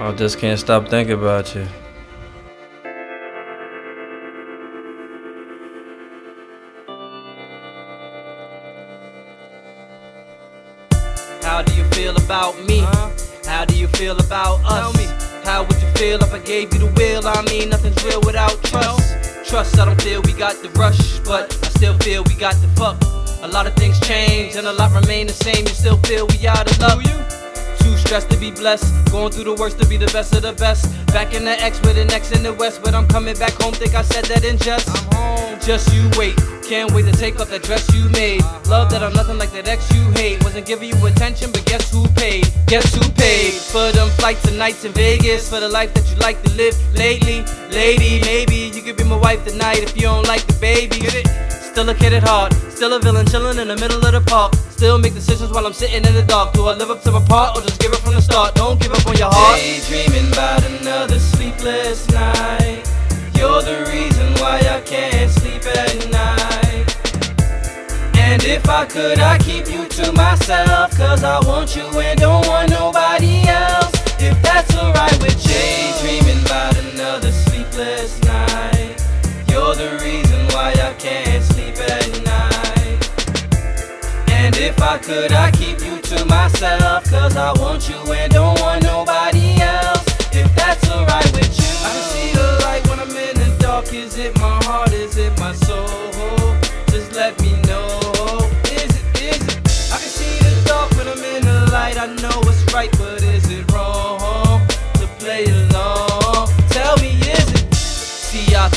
I 0.00 0.12
just 0.12 0.38
can't 0.38 0.58
stop 0.58 0.88
thinking 0.88 1.12
about 1.12 1.54
you. 1.54 1.66
How 11.42 11.60
do 11.60 11.74
you 11.74 11.84
feel 11.90 12.16
about 12.16 12.58
me? 12.64 12.78
How 13.44 13.66
do 13.66 13.76
you 13.76 13.88
feel 13.88 14.18
about 14.18 14.60
us? 14.64 14.96
How 15.44 15.64
would 15.64 15.82
you 15.82 15.88
feel 15.90 16.18
if 16.22 16.32
I 16.32 16.38
gave 16.38 16.72
you 16.72 16.78
the 16.78 16.92
will? 16.96 17.26
I 17.26 17.42
mean, 17.42 17.68
nothing's 17.68 18.02
real 18.02 18.22
without 18.22 18.56
trust. 18.64 19.50
Trust, 19.50 19.78
I 19.78 19.84
don't 19.84 20.00
feel 20.00 20.22
we 20.22 20.32
got 20.32 20.54
the 20.62 20.70
rush, 20.70 21.18
but 21.20 21.52
I 21.62 21.68
still 21.68 21.98
feel 21.98 22.24
we 22.24 22.36
got 22.36 22.54
the 22.62 22.68
fuck. 22.68 22.96
A 23.42 23.48
lot 23.48 23.66
of 23.66 23.74
things 23.74 24.00
change 24.00 24.56
and 24.56 24.66
a 24.66 24.72
lot 24.72 24.92
remain 24.94 25.26
the 25.26 25.34
same. 25.34 25.66
You 25.66 25.74
still 25.74 25.98
feel 25.98 26.26
we 26.26 26.46
out 26.46 26.70
of 26.70 26.78
luck. 26.78 27.19
Too 27.80 27.96
stressed 27.96 28.30
to 28.30 28.36
be 28.38 28.50
blessed. 28.50 29.10
Going 29.10 29.32
through 29.32 29.44
the 29.44 29.54
worst 29.54 29.78
to 29.80 29.86
be 29.86 29.96
the 29.96 30.10
best 30.12 30.34
of 30.34 30.42
the 30.42 30.52
best. 30.52 30.86
Back 31.08 31.34
in 31.34 31.44
the 31.44 31.60
X 31.60 31.80
with 31.80 31.98
an 31.98 32.10
X 32.12 32.32
in 32.32 32.42
the 32.42 32.52
West, 32.54 32.82
but 32.82 32.94
I'm 32.94 33.06
coming 33.08 33.36
back 33.36 33.52
home. 33.60 33.74
Think 33.74 33.94
I 33.94 34.02
said 34.02 34.24
that 34.26 34.44
in 34.44 34.58
jest. 34.58 34.88
I'm 34.88 35.14
home. 35.14 35.60
Just 35.60 35.92
you 35.92 36.08
wait. 36.16 36.36
Can't 36.62 36.92
wait 36.92 37.04
to 37.06 37.12
take 37.12 37.40
off 37.40 37.50
that 37.50 37.62
dress 37.62 37.92
you 37.92 38.08
made. 38.10 38.42
Love 38.68 38.90
that 38.92 39.02
I'm 39.02 39.12
nothing 39.12 39.38
like 39.38 39.50
that 39.52 39.66
ex 39.66 39.90
you 39.92 40.02
hate. 40.12 40.42
Wasn't 40.44 40.66
giving 40.66 40.88
you 40.88 41.06
attention, 41.06 41.50
but 41.50 41.64
guess 41.66 41.90
who 41.90 42.06
paid? 42.14 42.46
Guess 42.66 42.94
who 42.94 43.02
paid 43.12 43.52
for 43.54 43.90
them 43.92 44.08
flights 44.10 44.44
and 44.46 44.56
nights 44.56 44.84
in 44.84 44.92
Vegas? 44.92 45.50
For 45.50 45.58
the 45.58 45.68
life 45.68 45.92
that 45.94 46.08
you 46.08 46.16
like 46.16 46.40
to 46.44 46.50
live 46.54 46.76
lately, 46.94 47.44
lady. 47.70 48.20
Maybe 48.20 48.70
you 48.76 48.82
could 48.82 48.96
be 48.96 49.04
my 49.04 49.16
wife 49.16 49.44
tonight 49.44 49.78
if 49.78 49.96
you 49.96 50.02
don't 50.02 50.26
like 50.28 50.46
the 50.46 50.54
baby. 50.60 51.00
Get 51.00 51.14
it? 51.14 51.59
Still 51.70 51.88
a 51.88 51.94
kid 51.94 52.12
at 52.12 52.24
heart, 52.24 52.52
still 52.68 52.92
a 52.94 52.98
villain 52.98 53.24
chilling 53.26 53.56
in 53.56 53.68
the 53.68 53.76
middle 53.76 54.04
of 54.04 54.10
the 54.12 54.20
park. 54.20 54.54
Still 54.70 54.98
make 54.98 55.14
decisions 55.14 55.52
while 55.52 55.64
I'm 55.64 55.72
sitting 55.72 56.04
in 56.04 56.14
the 56.14 56.22
dark. 56.22 56.52
Do 56.52 56.66
I 56.66 56.74
live 56.74 56.90
up 56.90 57.00
to 57.02 57.12
my 57.12 57.24
part 57.26 57.56
or 57.56 57.62
just 57.62 57.80
give 57.80 57.92
it 57.92 57.98
from 57.98 58.14
the 58.14 58.20
start? 58.20 58.56
Don't 58.56 58.80
give 58.80 58.90
up 58.92 59.06
on 59.06 59.16
your 59.16 59.30
heart. 59.30 59.56
Daydreaming 59.56 60.32
about 60.32 60.64
another 60.64 61.20
sleepless 61.20 62.10
night. 62.10 62.82
You're 63.38 63.62
the 63.62 63.86
reason 63.88 64.34
why 64.42 64.58
I 64.58 64.80
can't 64.80 65.30
sleep 65.30 65.64
at 65.64 66.10
night. 66.10 66.90
And 68.18 68.42
if 68.42 68.68
I 68.68 68.84
could, 68.84 69.20
I'd 69.20 69.40
keep 69.40 69.70
you 69.70 69.86
to 69.86 70.12
myself. 70.12 70.90
Cause 70.96 71.22
I 71.22 71.38
want 71.46 71.76
you 71.76 71.86
and 72.00 72.18
don't 72.18 72.48
want 72.48 72.70
nobody 72.70 73.46
else. 73.46 73.94
If 74.18 74.42
that's 74.42 74.74
alright 74.74 75.22
with 75.22 75.46
you. 75.46 75.79
If 84.60 84.80
I 84.82 84.98
could, 84.98 85.32
I'd 85.32 85.54
keep 85.54 85.80
you 85.80 86.00
to 86.00 86.24
myself. 86.26 87.04
Cause 87.10 87.36
I 87.36 87.52
want 87.58 87.88
you 87.88 87.96
and 88.12 88.32
don't 88.32 88.60
want 88.60 88.82
nobody 88.82 89.60
else. 89.60 90.04
If 90.32 90.54
that's 90.54 90.88
alright 90.90 91.32
with 91.32 91.52
you. 91.58 91.72
I 91.86 91.90
can 91.94 92.06
see 92.12 92.32
the 92.32 92.58
light 92.62 92.86
when 92.88 93.00
I'm 93.00 93.10
in 93.10 93.34
the 93.36 93.56
dark. 93.58 93.92
Is 93.92 94.16
it 94.18 94.36
my 94.38 94.62
heart? 94.64 94.92
Is 94.92 95.16
it 95.16 95.38
my 95.38 95.52
soul? 95.54 95.86
Just 96.88 97.12
let 97.14 97.40
me 97.40 97.52
know. 97.62 97.88
Is 98.64 98.92
it, 99.00 99.22
is 99.22 99.42
it? 99.48 99.58
I 99.92 99.98
can 99.98 100.12
see 100.18 100.38
the 100.44 100.52
dark 100.66 100.90
when 100.92 101.08
I'm 101.08 101.24
in 101.24 101.42
the 101.42 101.70
light. 101.72 101.96
I 101.96 102.06
know 102.22 102.38
it's 102.44 102.72
right, 102.72 102.92
but 102.98 103.22
is 103.22 103.49
it 103.49 103.49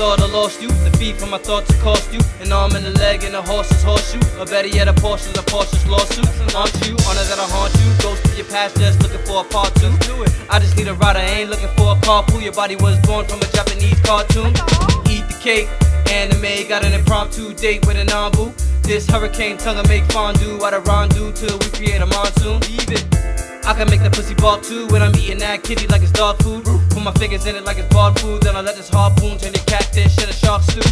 thought 0.00 0.22
I 0.22 0.32
lost 0.32 0.62
you. 0.62 0.68
The 0.68 0.92
feet 0.96 1.16
from 1.20 1.28
my 1.28 1.36
thoughts 1.36 1.68
to 1.68 1.76
cost 1.84 2.10
you. 2.10 2.20
An 2.40 2.50
arm 2.52 2.72
and 2.74 2.86
a 2.86 2.94
leg 3.04 3.22
and 3.22 3.34
a 3.36 3.42
horse's 3.42 3.82
horseshoe. 3.82 4.24
Or 4.40 4.46
better 4.46 4.68
yet, 4.68 4.88
a 4.88 4.94
Porsche's 4.94 5.36
a 5.36 5.44
Porsche's 5.44 5.84
lawsuit. 5.86 6.24
Aren't 6.56 6.72
you? 6.88 6.96
Honor 7.04 7.26
that 7.28 7.36
I 7.36 7.46
haunt 7.52 7.72
you. 7.76 7.88
Ghost 8.00 8.24
of 8.24 8.34
your 8.34 8.46
past, 8.46 8.80
just 8.80 9.02
looking 9.02 9.20
for 9.28 9.44
a 9.44 9.44
part 9.44 9.74
two. 9.76 9.92
Do 10.08 10.22
it. 10.22 10.32
I 10.48 10.58
just 10.58 10.74
need 10.78 10.88
a 10.88 10.94
rider, 10.94 11.18
I 11.18 11.44
ain't 11.44 11.50
looking 11.50 11.68
for 11.76 11.92
a 11.92 11.98
carpool. 12.00 12.40
Your 12.42 12.54
body 12.54 12.76
was 12.76 12.96
born 13.04 13.26
from 13.26 13.40
a 13.44 13.48
Japanese 13.52 14.00
cartoon. 14.00 14.56
Eat 15.12 15.28
the 15.28 15.36
cake. 15.38 15.68
Anime 16.08 16.66
got 16.66 16.82
an 16.82 16.94
impromptu 16.94 17.52
date 17.52 17.84
with 17.86 17.98
an 17.98 18.06
Nambu. 18.06 18.56
This 18.82 19.06
hurricane 19.06 19.58
tongue 19.58 19.76
I 19.76 19.86
make 19.86 20.04
fondue 20.10 20.64
out 20.64 20.72
of 20.72 20.84
rondu 20.84 21.36
till 21.36 21.58
we 21.60 21.68
create 21.76 22.00
a 22.00 22.06
monsoon. 22.06 22.58
It. 22.88 23.04
I 23.68 23.74
can 23.76 23.88
make 23.90 24.02
the 24.02 24.10
pussy 24.10 24.34
bark 24.34 24.62
too 24.62 24.88
when 24.88 25.02
I'm 25.02 25.14
eating 25.16 25.38
that 25.44 25.62
kitty 25.62 25.86
like 25.88 26.00
it's 26.00 26.10
dog 26.10 26.42
food. 26.42 26.64
Put 26.90 27.02
my 27.02 27.12
fingers 27.12 27.46
in 27.46 27.56
it 27.56 27.64
like 27.64 27.78
it's 27.78 27.92
barred 27.94 28.18
food. 28.20 28.42
Then 28.42 28.56
I 28.56 28.60
let 28.60 28.76
this 28.76 28.88
harpoon 28.88 29.38
turn 29.38 29.52
to 29.52 29.64
catfish 29.64 30.18
in 30.18 30.28
a 30.28 30.32
shark 30.32 30.62
stew. 30.62 30.82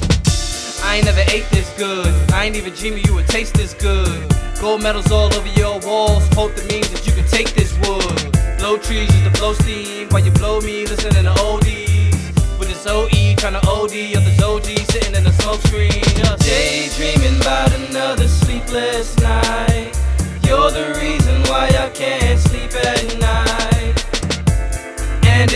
I 0.84 0.97
ain't 0.97 1.04
never 1.04 1.25
ate 1.28 1.48
this 1.50 1.69
good. 1.76 2.06
I 2.32 2.44
ain't 2.44 2.56
even 2.56 2.72
dreaming 2.72 3.04
you 3.04 3.14
would 3.14 3.28
taste 3.28 3.54
this 3.54 3.75
good. 3.75 4.34
Gold 4.60 4.82
medals 4.82 5.10
all 5.10 5.32
over 5.34 5.48
your 5.48 5.78
walls. 5.81 6.26
Hope 6.34 6.54
that 6.54 6.66
means 6.70 6.88
that 6.91 7.06
you 7.06 7.12
can 7.12 7.26
take 7.26 7.53
this 7.54 7.76
wood. 7.84 8.59
Blow 8.59 8.78
trees 8.78 9.09
just 9.09 9.25
to 9.25 9.31
blow 9.38 9.53
steam 9.54 10.09
while 10.09 10.25
you 10.25 10.32
blow 10.32 10.60
me. 10.60 10.86
Listening 10.86 11.14
to 11.14 11.22
the 11.22 11.34
oldies. 11.44 12.59
With 12.59 12.69
this 12.69 12.86
OE 12.86 13.34
trying 13.36 13.54
to 13.54 13.62
OD 13.69 14.16
of 14.16 14.25
this 14.25 14.42
OG 14.42 14.65
sitting 14.91 15.15
in 15.15 15.25
the 15.25 15.32
smoke 15.32 15.60
screen. 15.62 16.03
Just 16.16 16.42
daydreaming 16.42 17.41
about 17.41 17.72
another 17.75 18.26
sleepless 18.28 19.16
night. 19.19 19.47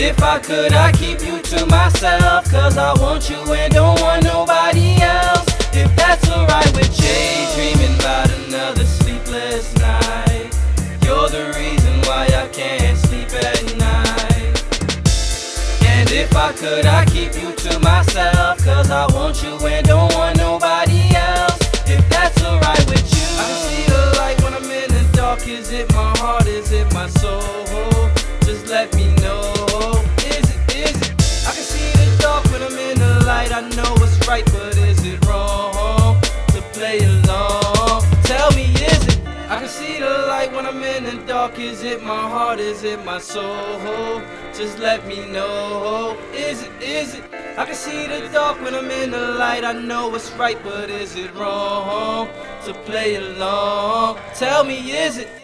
If 0.03 0.21
I 0.21 0.37
could, 0.39 0.73
I'd 0.73 0.95
keep 0.95 1.21
you 1.21 1.41
to 1.41 1.65
myself. 1.67 2.49
Cause 2.51 2.77
I 2.77 2.93
want 2.99 3.29
you 3.29 3.37
and 3.53 3.73
don't 3.73 3.99
want 4.01 4.23
nobody 4.23 5.01
else. 5.01 5.47
If 5.73 5.95
that's 5.95 6.29
alright 6.29 6.71
with 6.75 6.91
you. 6.99 7.07
Daydreaming 7.07 7.95
about 7.99 8.29
another 8.31 8.85
sleepless 8.85 9.73
night. 9.77 10.51
You're 11.03 11.29
the 11.29 11.53
reason 11.57 11.93
why 12.01 12.25
I 12.25 12.47
can't 12.51 12.97
sleep 12.97 13.31
at 13.33 13.63
night. 13.77 14.53
And 15.85 16.11
if 16.11 16.35
I 16.35 16.51
could, 16.53 16.85
I'd 16.85 17.07
keep 17.07 17.33
you 17.41 17.53
to 17.53 17.79
myself. 17.79 18.63
Cause 18.63 18.91
I 18.91 19.05
want 19.13 19.41
you 19.41 19.55
and 19.67 19.87
don't 19.87 20.13
want 20.15 20.37
nobody 20.37 21.15
else. 21.15 21.59
If 21.87 22.07
that's 22.09 22.43
alright 22.43 22.85
with 22.87 23.07
you. 23.15 23.27
I 23.39 23.49
see 23.65 23.85
the 23.87 24.15
light 24.17 24.41
when 24.43 24.53
I'm 24.53 24.69
in 24.69 24.89
the 24.89 25.09
dark. 25.13 25.47
Is 25.47 25.71
it 25.71 25.89
my 25.93 26.11
heart? 26.17 26.47
Is 26.47 26.71
it 26.71 26.91
my 26.93 27.07
soul? 27.07 27.41
Just 28.41 28.67
let 28.67 28.93
me 28.95 29.15
know. 29.15 29.22
Can 39.63 39.71
see 39.71 39.97
the 39.97 40.09
light 40.27 40.51
when 40.51 40.65
I'm 40.65 40.83
in 40.83 41.05
the 41.05 41.25
dark. 41.25 41.57
Is 41.57 41.83
it 41.83 42.03
my 42.03 42.23
heart? 42.33 42.59
Is 42.59 42.83
it 42.83 43.05
my 43.05 43.17
soul? 43.17 44.21
Just 44.53 44.77
let 44.77 45.07
me 45.07 45.25
know. 45.25 46.17
Is 46.33 46.63
it, 46.63 46.71
is 46.81 47.15
it? 47.15 47.23
I 47.57 47.63
can 47.63 47.73
see 47.73 48.05
the 48.07 48.27
dark 48.33 48.61
when 48.61 48.75
I'm 48.75 48.91
in 48.91 49.11
the 49.11 49.25
light. 49.39 49.63
I 49.63 49.71
know 49.71 50.13
it's 50.15 50.31
right, 50.33 50.61
but 50.65 50.89
is 50.89 51.15
it 51.15 51.33
wrong 51.35 52.27
to 52.65 52.73
play 52.85 53.15
along? 53.15 54.19
Tell 54.35 54.65
me, 54.65 54.91
is 54.91 55.17
it? 55.17 55.42